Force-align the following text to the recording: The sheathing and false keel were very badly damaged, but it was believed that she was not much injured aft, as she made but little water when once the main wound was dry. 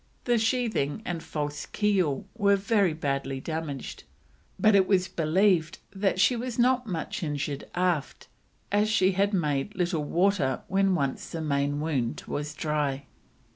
The 0.23 0.39
sheathing 0.39 1.03
and 1.05 1.21
false 1.21 1.67
keel 1.67 2.25
were 2.35 2.55
very 2.55 2.91
badly 2.93 3.39
damaged, 3.39 4.03
but 4.59 4.73
it 4.73 4.87
was 4.87 5.07
believed 5.07 5.77
that 5.93 6.19
she 6.19 6.35
was 6.35 6.57
not 6.57 6.87
much 6.87 7.21
injured 7.21 7.65
aft, 7.75 8.27
as 8.71 8.89
she 8.89 9.15
made 9.31 9.69
but 9.69 9.77
little 9.77 10.03
water 10.03 10.61
when 10.67 10.95
once 10.95 11.29
the 11.29 11.39
main 11.39 11.81
wound 11.81 12.23
was 12.25 12.55
dry. 12.55 13.05